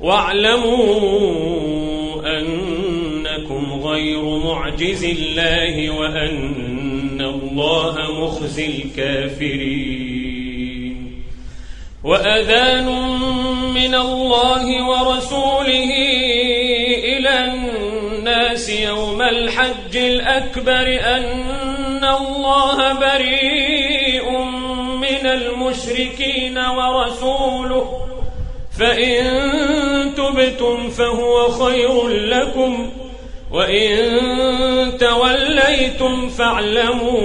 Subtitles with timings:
[0.00, 0.96] واعلموا
[2.38, 10.16] أنكم غير معجز الله وأن الله مخزي الكافرين.
[12.04, 12.86] وأذان
[13.74, 15.90] من الله ورسوله
[17.04, 24.30] إلى الناس يوم الحج الأكبر أن الله بريء
[24.96, 28.06] من المشركين ورسوله
[28.78, 29.24] فإن
[30.14, 32.90] تبتم فهو خير لكم
[33.50, 33.96] وإن
[34.98, 37.24] توليتم فاعلموا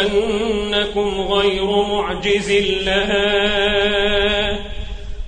[0.00, 3.10] أنكم غير معجز الله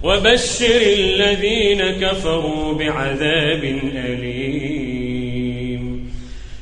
[0.03, 4.76] وبشر الذين كفروا بعذاب أليم.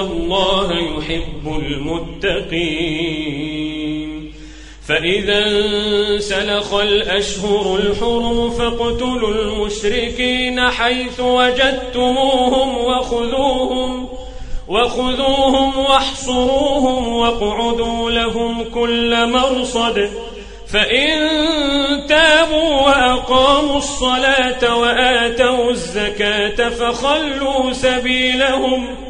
[0.00, 1.62] الله يحب
[2.26, 3.20] المتقين.
[4.88, 14.08] فإذا انسلخ الأشهر الحرم فاقتلوا المشركين حيث وجدتموهم وخذوهم
[14.68, 20.10] وخذوهم واحصروهم واقعدوا لهم كل مرصد.
[20.72, 21.18] فإن
[22.08, 29.09] تابوا وأقاموا الصلاة وآتوا الزكاة فخلوا سبيلهم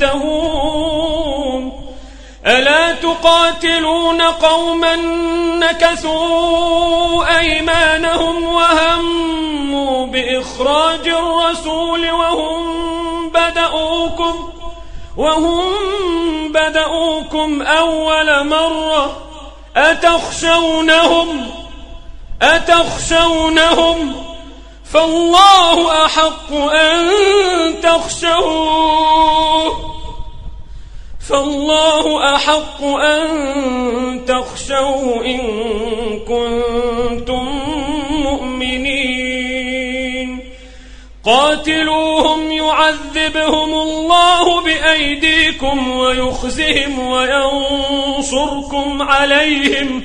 [0.00, 1.88] ينتهون
[2.46, 4.96] ألا تقاتلون قوما
[5.58, 14.50] نكثوا أيمانهم وهموا بإخراج الرسول وهم بدأوكم
[15.16, 15.62] وهم
[16.52, 19.16] بدأوكم أول مرة.
[19.76, 21.50] أتخشونهم؟
[22.42, 24.24] أتخشونهم؟
[24.92, 27.10] فالله أحق أن
[27.82, 29.72] تخشوه.
[31.28, 35.40] فالله أحق أن تخشوه إن
[36.18, 37.48] كنتم
[38.10, 39.18] مؤمنين.
[41.24, 50.04] قاتلوهم يعذبهم الله بأيديكم ويخزهم وينصركم عليهم.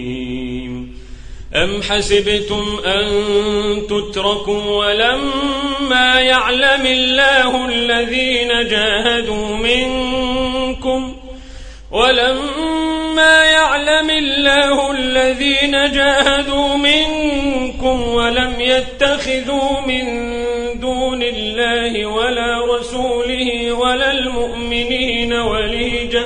[1.55, 3.07] أم حسبتم أن
[3.89, 11.15] تتركوا ولما يعلم الله الذين جاهدوا منكم
[11.91, 20.05] ولما يعلم الله الذين جاهدوا منكم ولم يتخذوا من
[20.79, 26.25] دون الله ولا رسوله ولا المؤمنين وليجة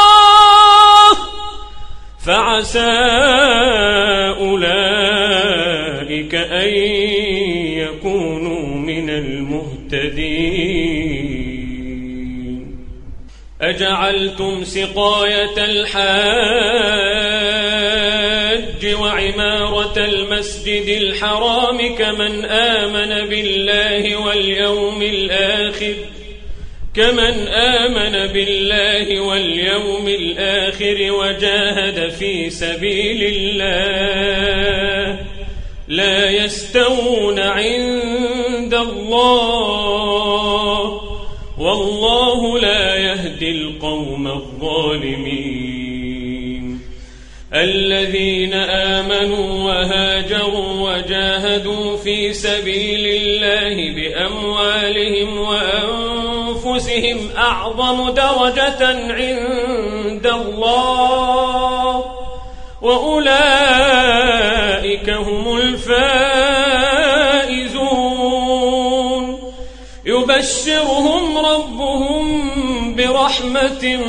[2.25, 2.91] فعسى
[4.39, 6.67] أولئك أن
[7.77, 10.91] يكونوا من المهتدين.
[13.61, 16.01] أجعلتم سقاية الحاج
[19.01, 25.93] وعمارة المسجد الحرام كمن آمن بالله واليوم الآخر
[26.95, 35.19] كمن آمن بالله واليوم الآخر وجاهد في سبيل الله
[35.87, 40.01] لا يستوون عند الله
[41.57, 45.61] والله لا يهدي القوم الظالمين
[47.53, 56.10] الذين آمنوا وهاجروا وجاهدوا في سبيل الله بأموالهم وأنفسهم
[57.37, 62.05] أعظم درجة عند الله
[62.81, 63.49] وأولئك
[65.09, 66.61] هم الفائزون.
[70.05, 72.51] يبشرهم ربهم
[72.95, 73.99] برحمة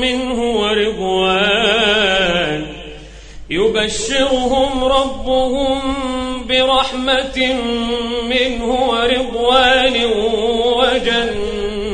[0.00, 2.00] منه ورضوان.
[3.50, 5.80] يبشرهم ربهم
[6.48, 7.56] برحمة
[8.28, 9.96] منه ورضوان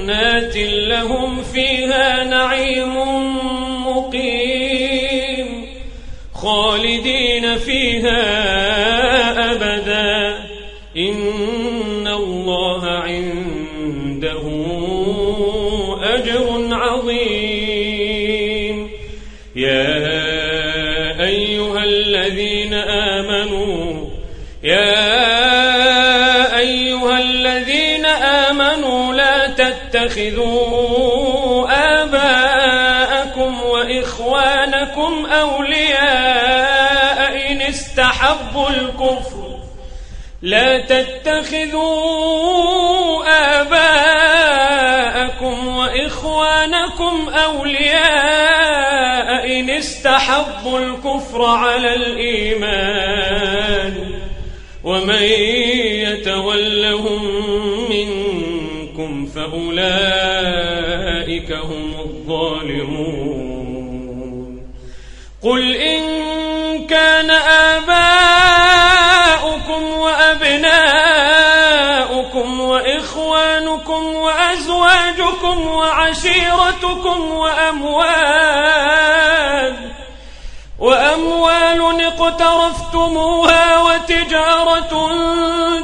[0.06, 0.56] وجنات
[0.88, 2.96] لهم فيها نعيم
[3.86, 5.66] مقيم
[6.34, 8.22] خالدين فيها
[9.52, 10.46] أبدا.
[10.96, 14.42] إن الله عنده
[16.02, 17.70] أجر عظيم.
[19.56, 20.06] يا
[21.25, 24.06] أيها الذين آمنوا
[24.64, 25.36] يا
[38.56, 39.56] الكفر.
[40.42, 41.96] لا تتخذوا
[43.60, 44.56] آباءكم
[45.76, 48.06] وإخوانكم أولياء
[49.60, 53.46] إن استحبوا الكفر على الإيمان.
[54.84, 55.22] ومن
[56.06, 57.25] يتولهم
[57.90, 59.92] منكم فأولئك
[61.52, 63.36] هم الظالمون.
[65.42, 66.02] قل إن
[66.86, 68.05] كان آباؤكم
[73.37, 78.57] وإخوانكم وأزواجكم وعشيرتكم وأموال
[80.78, 85.11] وأموال اقترفتموها وتجارة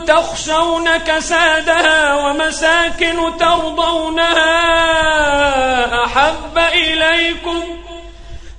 [0.06, 4.44] تخشون كسادها ومساكن ترضونها
[6.04, 7.81] أحب إليكم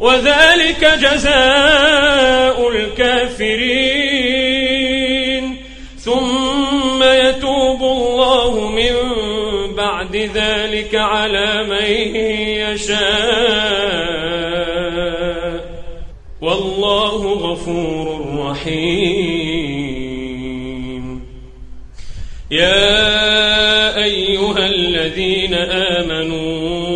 [0.00, 3.96] وذلك جزاء الكافرين.
[5.98, 8.94] ثم يتوب الله من
[9.74, 12.16] بعد ذلك على من
[12.56, 13.06] يشاء.
[16.40, 19.96] والله غفور رحيم.
[22.50, 26.95] يا أيها الذين آمنوا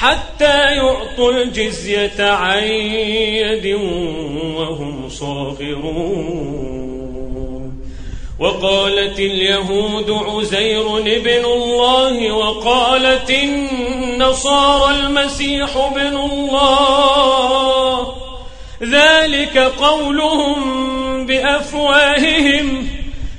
[0.00, 3.66] حتى يعطوا الجزية عن يد
[4.56, 6.50] وهم صاغرون.
[8.38, 18.12] وقالت اليهود عزير ابن الله وقالت النصارى المسيح ابن الله.
[18.82, 22.88] ذلك قولهم بأفواههم.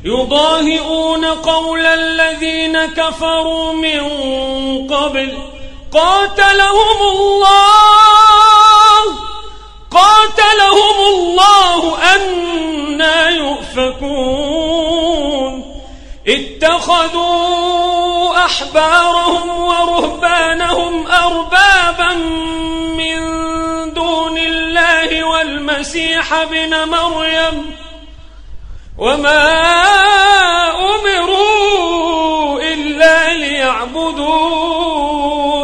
[0.05, 4.01] يضاهئون قول الذين كفروا من
[4.87, 5.31] قبل.
[5.93, 7.81] قاتلهم الله.
[9.91, 14.71] قاتلهم الله أنا يؤفكون.
[16.27, 17.51] اتخذوا
[18.45, 22.13] أحبارهم ورهبانهم أربابا
[22.97, 23.19] من
[23.93, 27.75] دون الله والمسيح ابن مريم.
[28.97, 29.51] وما
[30.79, 34.61] أمروا إلا ليعبدوا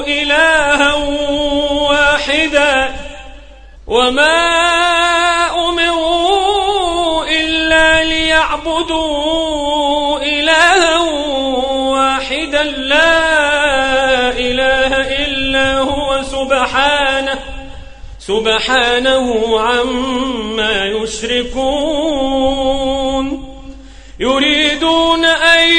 [0.07, 0.93] إلها
[1.89, 2.95] واحدا
[3.87, 4.37] وما
[5.69, 9.37] أمروا إلا ليعبدوا
[10.17, 10.97] إلها
[11.89, 17.39] واحدا لا إله إلا هو سبحانه
[18.19, 22.37] سبحانه عما يشركون
[24.19, 25.69] يريدون أن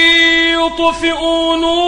[0.53, 1.88] يطفئوا نور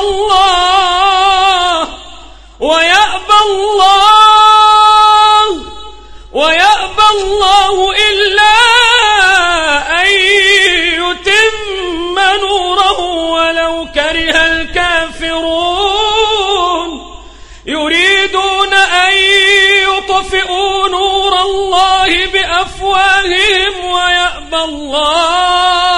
[0.00, 1.88] الله
[2.60, 5.44] ويأبى الله
[6.32, 8.54] ويأبى الله إلا
[10.00, 10.08] أن
[11.02, 13.00] يتم نوره
[13.34, 15.88] ولو كره الكافرون.
[17.66, 19.12] يريدون أن
[19.88, 25.97] يطفئوا نور الله بأفواههم ويأبى الله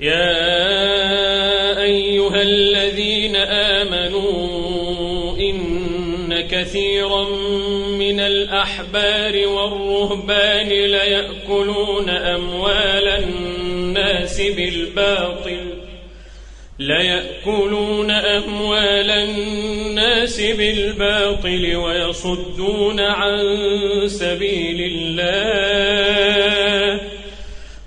[0.00, 7.28] يا أيها الذين آمنوا إن كثيرا
[7.98, 15.74] من الأحبار والرهبان ليأكلون أموال الناس بالباطل
[16.78, 23.38] ليأكلون أموال الناس بالباطل ويصدون عن
[24.06, 26.40] سبيل الله.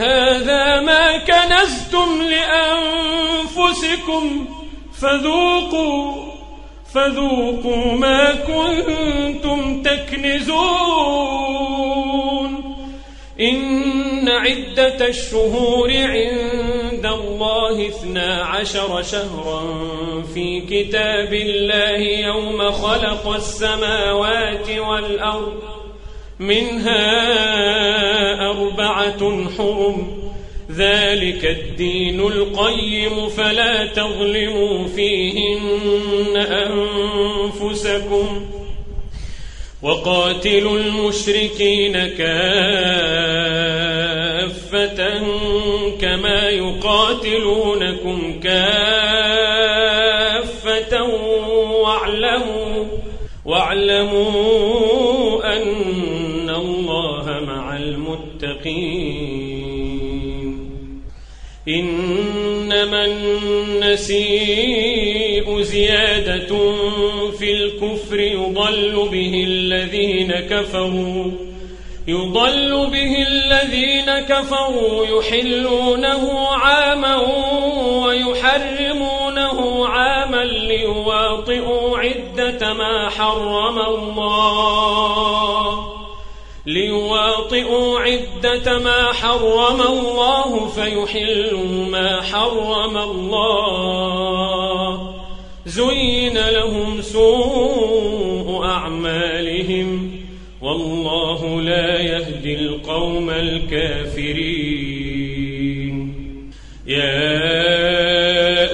[0.00, 4.24] هذا ما كنزتم لأنفسكم.
[5.00, 6.30] فذوقوا
[6.94, 10.60] فذوقوا ما كنتم تكنزون.
[13.40, 19.62] إن عدة الشهور عند الله اثنا عشر شهرا
[20.34, 25.79] في كتاب الله يوم خلق السماوات والأرض.
[26.40, 27.10] منها
[28.50, 30.20] أربعة حرم.
[30.76, 36.36] ذلك الدين القيم فلا تظلموا فيهن
[37.56, 38.46] أنفسكم.
[39.82, 42.10] وقاتلوا المشركين كافة
[46.00, 48.70] كما يقاتلونكم كافة.
[51.82, 52.84] واعلموا
[53.44, 54.40] واعلموا
[55.56, 55.64] أن
[56.60, 59.60] الله مع المتقين.
[61.68, 64.20] إنما النسيء
[65.62, 66.72] زيادة
[67.38, 71.30] في الكفر يضل به الذين كفروا.
[72.08, 77.16] يضل به الذين كفروا يحلونه عاما
[78.06, 85.89] ويحرمونه عاما ليواطئوا عدة ما حرم الله.
[86.66, 94.40] ليواطئوا عدة ما حرم الله فيحلوا ما حرم الله.
[95.66, 100.10] زين لهم سوء أعمالهم.
[100.62, 104.90] والله لا يهدي القوم الكافرين.
[106.86, 107.60] يا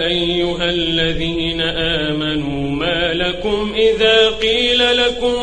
[0.06, 5.34] أيها الذين آمنوا ما لكم إذا قيل لكم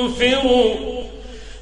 [0.00, 0.89] انفروا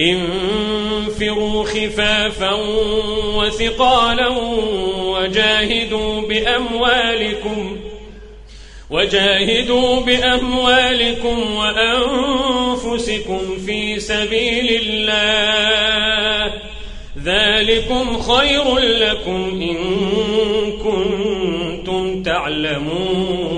[0.00, 2.52] انفروا خفافا
[3.36, 4.28] وثقالا
[4.98, 7.76] وجاهدوا بأموالكم
[8.90, 16.52] وجاهدوا بأموالكم وأنفسكم في سبيل الله
[17.24, 19.76] ذلكم خير لكم إن
[20.72, 23.57] كنتم تعلمون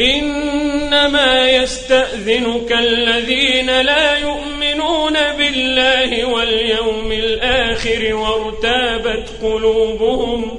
[0.00, 10.58] إنما يستأذنك الذين لا يؤمنون بالله واليوم الآخر وارتابت قلوبهم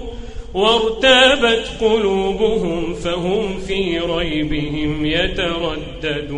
[0.53, 6.37] وارتابت قلوبهم فهم في ريبهم يترددون.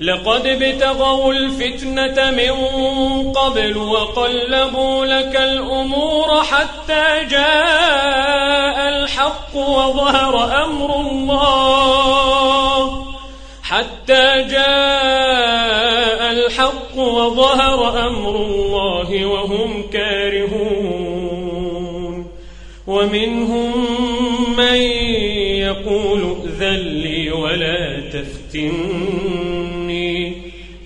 [0.00, 2.52] لقد ابتغوا الفتنة من
[3.32, 12.78] قبل وقلبوا لك الأمور حتى جاء الحق وظهر أمر الله.
[13.62, 21.28] حتى جاء الحق وظهر أمر الله وهم كارهون.
[22.86, 23.72] ومنهم
[24.56, 24.80] من
[25.60, 29.77] يقول ائذن لي ولا تفتني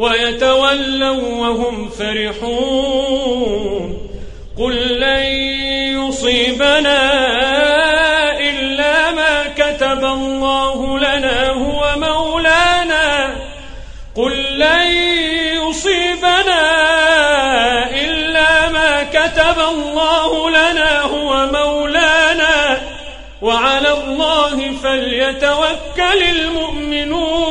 [0.00, 3.30] ويتولوا وهم فرحون.
[4.58, 5.24] قل لن
[6.00, 7.00] يصيبنا
[8.40, 13.36] إلا ما كتب الله لنا هو مولانا.
[14.16, 14.86] قل لن
[15.68, 16.60] يصيبنا
[19.12, 22.80] كتب الله لنا هو مولانا.
[23.42, 27.50] وعلى الله فليتوكل المؤمنون.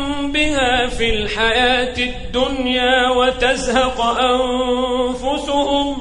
[0.41, 5.95] بها في الحياة الدنيا وتزهق أنفسهم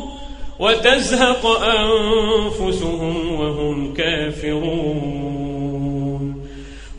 [0.58, 5.40] وتزهق أنفسهم وهم كافرون.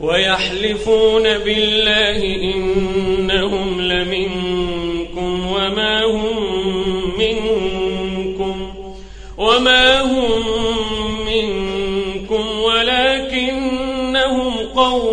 [0.00, 2.24] ويحلفون بالله
[2.54, 8.74] إنهم لمنكم وما هم منكم
[9.38, 10.42] وما هم
[11.26, 15.12] منكم ولكنهم قوم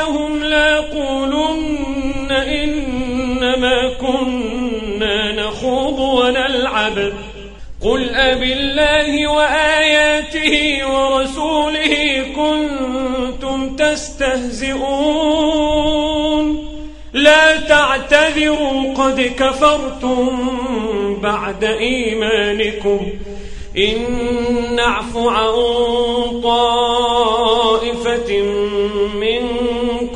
[0.00, 7.12] سألتهم ليقولن إنما كنا نخوض ونلعب.
[7.82, 14.80] قل أبالله وآياته ورسوله كنتم تستهزئون.
[17.12, 20.28] لا تعتذروا قد كفرتم
[21.22, 23.00] بعد إيمانكم.
[23.78, 23.96] إن
[24.76, 25.52] نعف عن
[26.42, 28.30] طائفة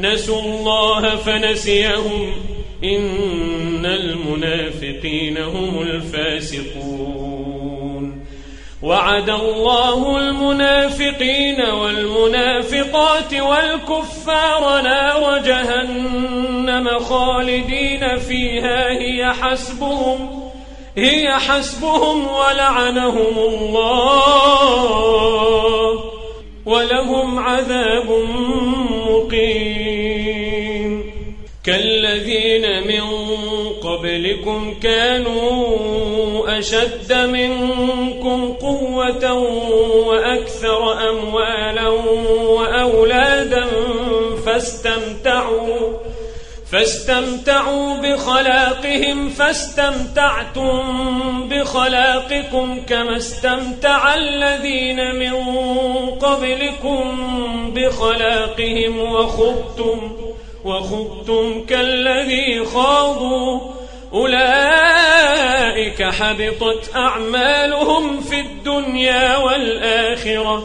[0.00, 2.32] نسوا الله فنسيهم.
[2.84, 7.46] إن المنافقين هم الفاسقون.
[8.82, 18.90] وعد الله المنافقين والمنافقات والكفار نار جهنم خالدين فيها.
[18.90, 20.50] هي حسبهم
[20.96, 24.56] هي حسبهم ولعنهم الله.
[26.66, 28.10] ولهم عذاب
[29.08, 30.56] مقيم.
[31.64, 33.02] كالذين من
[33.82, 39.32] قبلكم كانوا أشد منكم قوة
[40.06, 41.88] وأكثر أموالا
[42.48, 43.66] وأولادا
[44.46, 45.92] فاستمتعوا
[46.72, 50.78] فاستمتعوا بخلاقهم فاستمتعتم
[51.48, 55.34] بخلاقكم كما استمتع الذين من
[56.10, 57.18] قبلكم
[57.74, 60.12] بخلاقهم وخبتم
[60.64, 63.60] وخبتم كالذي خاضوا.
[64.12, 70.64] أولئك حبطت أعمالهم في الدنيا والآخرة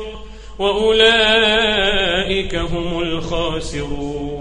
[0.60, 4.41] وأولئك هم الخاسرون.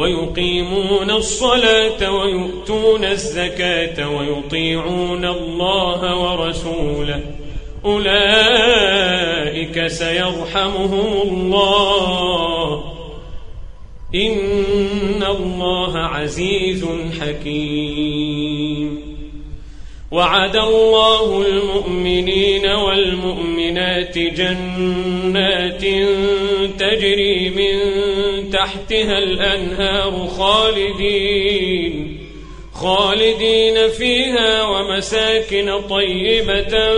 [0.00, 7.22] ويقيمون الصلاة ويؤتون الزكاة ويطيعون الله ورسوله.
[7.84, 12.84] أولئك سيرحمهم الله.
[14.14, 16.86] إن الله عزيز
[17.20, 19.09] حكيم.
[20.10, 25.84] وعد الله المؤمنين والمؤمنات جنات
[26.78, 27.76] تجري من
[28.50, 32.20] تحتها الأنهار خالدين
[32.74, 36.94] خالدين فيها ومساكن طيبة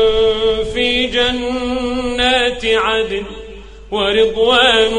[0.74, 3.24] في جنات عدن
[3.90, 4.94] ورضوان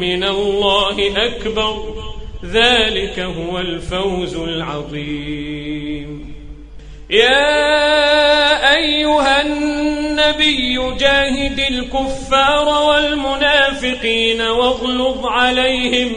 [0.00, 1.94] من الله أكبر
[2.44, 6.27] ذلك هو الفوز العظيم.
[7.10, 16.12] يا أيها النبي جاهد الكفار والمنافقين واغلظ عليهم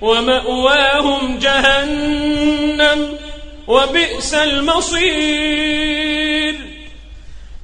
[0.00, 3.18] ومأواهم جهنم
[3.68, 5.62] وبئس المصير.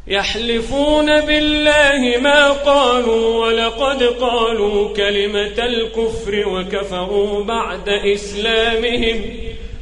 [0.07, 9.49] يحلفون بالله ما قالوا ولقد قالوا كلمة الكفر وكفروا بعد إسلامهم.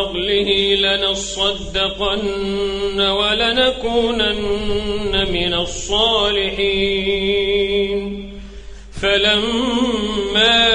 [0.00, 2.20] فضله لنصدقن
[3.00, 4.32] ولنكونن
[5.32, 7.00] من الصالحين.
[9.02, 10.66] فلما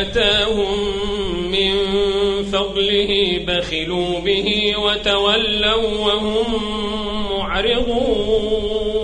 [0.00, 0.78] آتاهم
[1.50, 1.74] من
[2.52, 6.50] فضله بخلوا به وتولوا وهم
[7.30, 9.03] معرضون.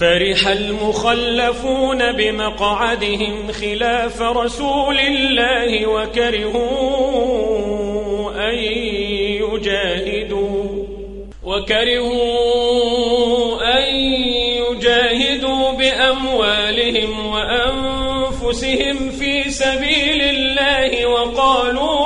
[0.00, 6.66] فرح المخلفون بمقعدهم خلاف رسول الله وكرهوا
[8.48, 8.54] أن
[9.44, 10.86] يجاهدوا
[11.44, 12.98] وكرهوا
[13.78, 13.94] أن
[14.70, 22.05] يجاهدوا بأموالهم وأنفسهم في سبيل الله وقالوا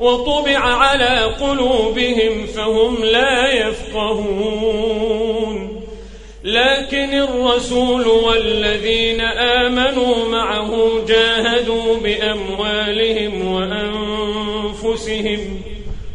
[0.00, 5.06] وطبع على قلوبهم فهم لا يفقهون.
[6.44, 13.42] لكن الرسول والذين آمنوا معه جاهدوا بأموالهم
[14.82, 15.60] وأنفسهم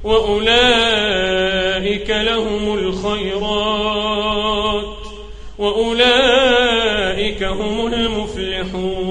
[0.03, 4.85] وأولئك لهم الخيرات
[5.59, 9.10] وأولئك هم المفلحون.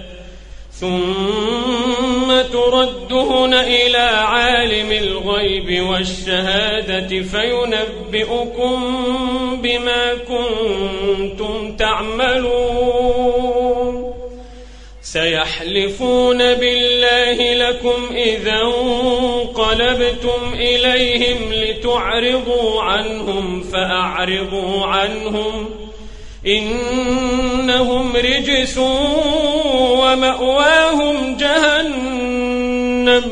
[0.81, 8.75] ثم تردون إلى عالم الغيب والشهادة فينبئكم
[9.61, 13.31] بما كنتم تعملون.
[15.01, 25.80] سيحلفون بالله لكم إذا انقلبتم إليهم لتعرضوا عنهم فأعرضوا عنهم
[26.47, 28.77] إنهم رجس
[29.97, 33.23] ومأواهم جهنم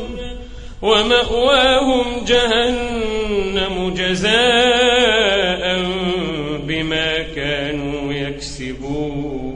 [0.82, 5.80] ومأواهم جهنم جزاء
[6.66, 9.50] بما كانوا يكسبون.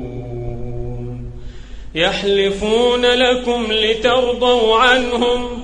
[1.95, 5.64] يحلفون لكم لترضوا عنهم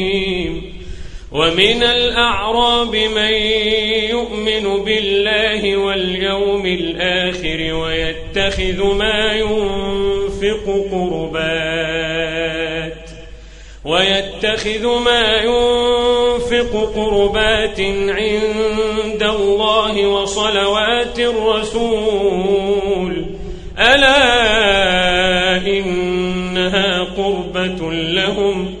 [1.31, 3.33] ومن الأعراب من
[4.09, 12.11] يؤمن بالله واليوم الآخر ويتخذ ما ينفق قربات
[13.85, 17.79] ويتخذ ما ينفق قربات
[18.09, 23.25] عند الله وصلوات الرسول.
[23.79, 28.80] ألا إنها قربة لهم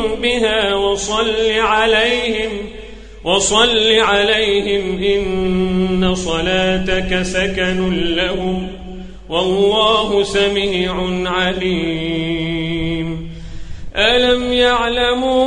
[0.31, 2.51] بها وصل عليهم
[3.23, 8.67] وصل عليهم إن صلاتك سكن لهم
[9.29, 10.93] والله سميع
[11.29, 13.31] عليم.
[13.95, 15.41] ألم يعلموا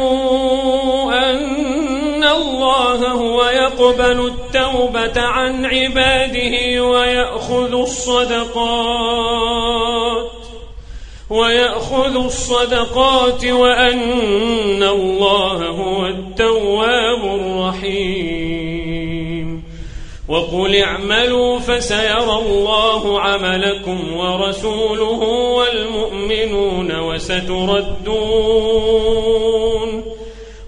[1.30, 9.44] أن الله هو يقبل التوبة عن عباده ويأخذ الصدقات؟
[11.30, 18.84] ويأخذ الصدقات وأن الله هو التواب الرحيم.
[20.28, 25.22] وقل اعملوا فسيرى الله عملكم ورسوله
[25.58, 28.14] والمؤمنون وستردون.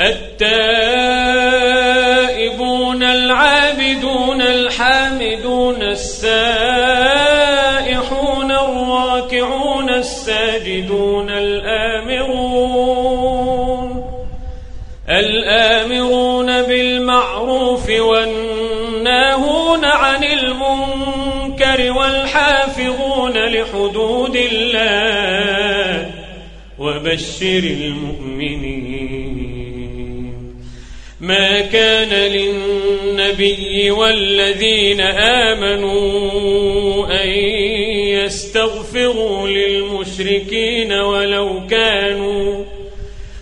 [0.00, 1.02] التائبون
[3.02, 6.38] العابدون الحامدون السائحون
[8.50, 12.78] الراكعون الساجدون الآمرون
[15.08, 26.10] الآمرون بالمعروف والناهون عن المنكر والحافظون لحدود حدود الله
[26.78, 28.97] وبشر المؤمنين
[31.20, 37.28] ما كان للنبي والذين آمنوا أن
[38.08, 42.64] يستغفروا للمشركين ولو كانوا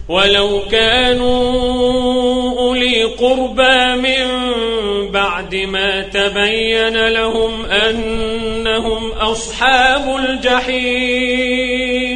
[0.08, 4.26] ولو كانوا أولي قربى من
[5.10, 12.15] بعد ما تبين لهم أنهم أصحاب الجحيم.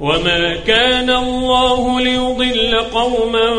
[0.00, 3.54] وما كان الله ليضل قوما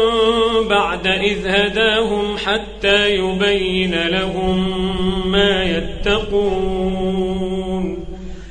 [0.69, 7.19] بعد إذ هداهم حتى يبين لهم ما يتقون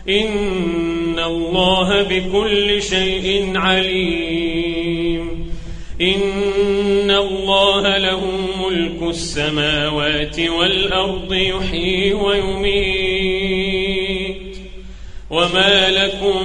[0.09, 5.49] إن الله بكل شيء عليم
[6.01, 8.21] إن الله له
[8.65, 13.49] ملك السماوات والأرض يحيي ويميت
[15.31, 16.45] وما لكم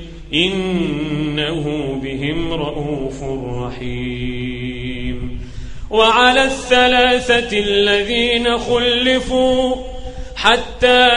[0.33, 3.23] إنه بهم رؤوف
[3.63, 5.41] رحيم.
[5.89, 9.75] وعلى الثلاثة الذين خلفوا
[10.35, 11.07] حتى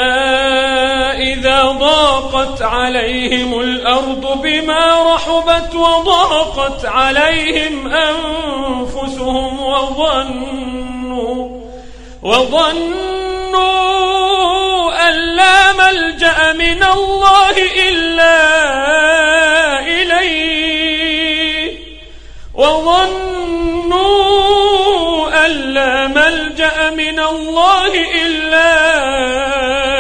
[1.33, 11.61] إذا ضاقت عليهم الأرض بما رحبت وضاقت عليهم أنفسهم وظنوا
[12.23, 13.05] وظنوا
[15.09, 17.57] أن لا ملجأ من الله
[17.89, 18.37] إلا
[19.87, 21.71] إليه.
[22.55, 23.97] وظنوا
[25.47, 27.93] أن لا ملجأ من الله
[28.27, 28.73] إلا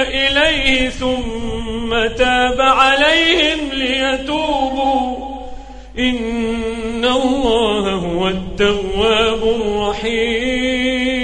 [0.08, 0.88] إليه.
[0.88, 5.16] ثم تاب عليهم ليتوبوا.
[5.98, 11.23] إن الله هو التواب الرحيم.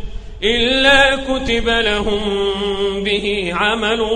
[0.43, 2.19] إلا كتب لهم
[3.03, 4.07] به عمل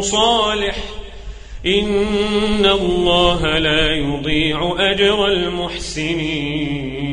[0.00, 0.76] صالح.
[1.66, 7.08] إن الله لا يضيع أجر المحسنين.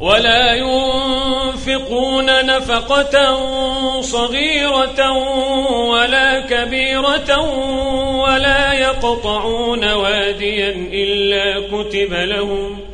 [0.00, 3.40] ولا ينفقون نفقة
[4.00, 5.12] صغيرة
[5.90, 7.40] ولا كبيرة
[8.16, 12.89] ولا يقطعون واديا إلا كتب لهم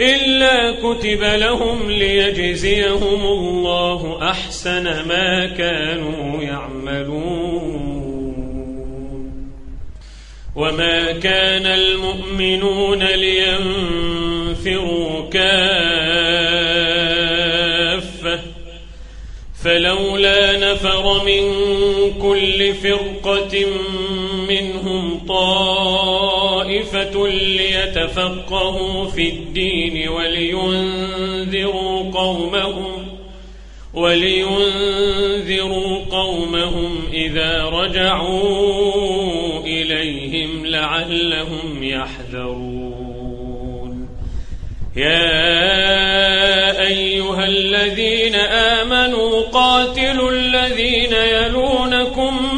[0.00, 7.98] إلا كتب لهم ليجزيهم الله أحسن ما كانوا يعملون.
[10.56, 14.50] وما كان المؤمنون لينفروا
[15.30, 16.58] كافة
[19.64, 21.42] فلولا نفر من
[22.22, 23.66] كل فرقة
[24.48, 25.18] منهم
[26.68, 33.06] طائفة ليتفقهوا في الدين ولينذروا قومهم
[33.94, 35.18] ولينذروا
[36.10, 42.88] قومهم إذا رجعوا إليهم لعلهم يحذرون.
[44.96, 45.60] يا
[46.86, 52.57] أيها الذين آمنوا قاتلوا الذين يلونكم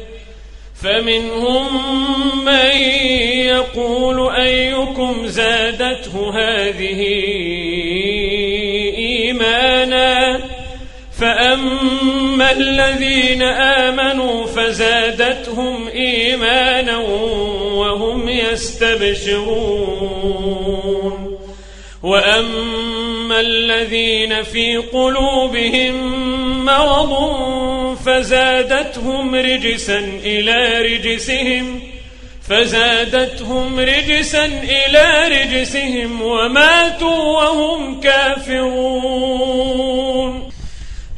[0.83, 2.71] فمنهم من
[3.45, 7.01] يقول أيكم زادته هذه
[8.97, 10.39] إيمانا
[11.19, 16.97] فأما الذين آمنوا فزادتهم إيمانا
[17.73, 19.81] وهم يستبشرون
[22.03, 26.21] وأما الذين في قلوبهم
[26.65, 27.11] مرض
[28.05, 31.81] فزادتهم رجسا إلى رجسهم
[32.49, 39.61] فزادتهم رجسا إلى رجسهم وماتوا وهم كافرون.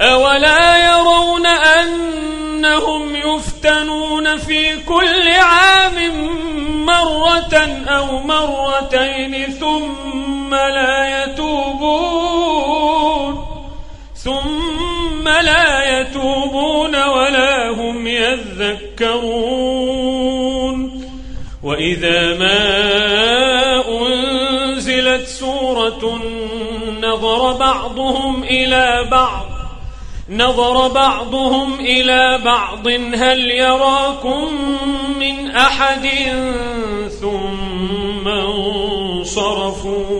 [0.01, 5.93] أولا يرون أنهم يفتنون في كل عام
[6.85, 7.55] مرة
[7.87, 12.73] أو مرتين ثم لا يتوبون
[15.23, 19.13] ثم لا يتوبون ولا هم يذكرون.
[21.63, 22.63] وإذا ما
[23.87, 26.19] أنزلت سورة
[27.01, 29.45] نظر بعضهم إلى بعض
[30.29, 34.47] نظر بعضهم إلى بعض هل يراكم
[35.19, 36.09] من أحد
[37.21, 40.19] ثم انصرفوا؟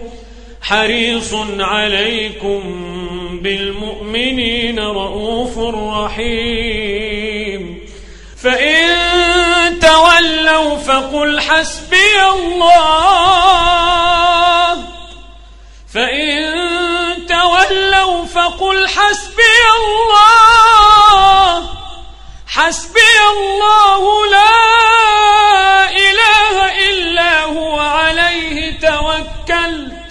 [0.61, 2.61] حريص عليكم
[3.41, 5.57] بالمؤمنين رؤوف
[6.07, 7.81] رحيم.
[8.43, 8.89] فإن
[9.79, 12.71] تولوا فقل حسبي الله.
[15.93, 16.41] فإن
[17.27, 21.69] تولوا فقل حسبي الله.
[22.47, 24.59] حسبي الله لا
[25.89, 30.10] إله إلا هو عليه توكلت.